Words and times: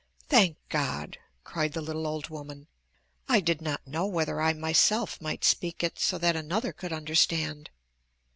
"Thank 0.29 0.57
God!" 0.69 1.19
cried 1.43 1.73
the 1.73 1.81
little 1.81 2.07
old 2.07 2.29
woman. 2.29 2.65
"I 3.29 3.39
did 3.39 3.61
not 3.61 3.85
know 3.85 4.07
whether 4.07 4.41
I 4.41 4.51
myself 4.53 5.21
might 5.21 5.43
speak 5.43 5.83
it 5.83 5.99
so 5.99 6.17
that 6.17 6.35
another 6.35 6.73
could 6.73 6.91
understand. 6.91 7.69